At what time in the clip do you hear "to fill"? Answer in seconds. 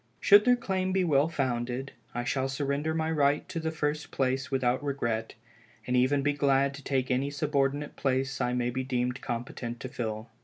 9.81-10.29